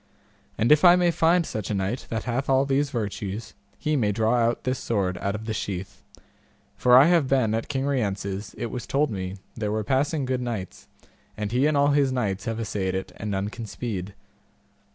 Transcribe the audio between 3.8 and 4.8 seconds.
may draw out this